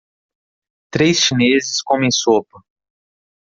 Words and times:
três 0.89 1.19
chineses 1.19 1.79
comem 1.83 2.09
sopa. 2.09 2.63